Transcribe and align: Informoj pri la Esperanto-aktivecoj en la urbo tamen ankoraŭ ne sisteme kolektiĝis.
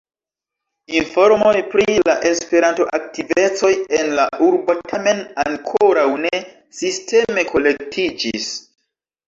Informoj 0.99 1.51
pri 1.73 1.97
la 2.09 2.15
Esperanto-aktivecoj 2.29 3.71
en 3.99 4.09
la 4.21 4.27
urbo 4.47 4.77
tamen 4.95 5.23
ankoraŭ 5.47 6.09
ne 6.27 6.43
sisteme 6.81 7.49
kolektiĝis. 7.55 8.53